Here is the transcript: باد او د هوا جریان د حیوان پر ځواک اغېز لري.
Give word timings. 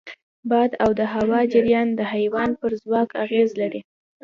باد 0.49 0.71
او 0.83 0.89
د 0.99 1.01
هوا 1.13 1.39
جریان 1.53 1.87
د 1.95 2.01
حیوان 2.13 2.49
پر 2.59 2.71
ځواک 2.83 3.09
اغېز 3.23 3.49
لري. 3.61 3.81